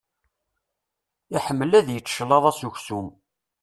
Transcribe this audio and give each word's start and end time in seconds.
Iḥemmel 1.37 1.71
ad 1.79 1.87
yečč 1.91 2.09
cclaḍa 2.17 2.51
s 2.57 2.61
uksum. 2.67 3.07